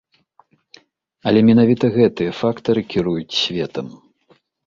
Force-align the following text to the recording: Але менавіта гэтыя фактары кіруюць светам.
Але 1.31 1.39
менавіта 1.49 1.85
гэтыя 1.99 2.31
фактары 2.41 2.81
кіруюць 2.93 3.39
светам. 3.43 3.87